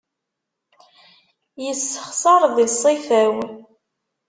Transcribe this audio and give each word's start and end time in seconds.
Yessexṣar 1.63 2.41
di 2.55 2.67
ṣṣifa-w. 2.73 3.35